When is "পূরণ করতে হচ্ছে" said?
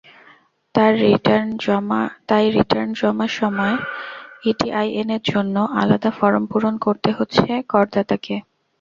6.51-7.43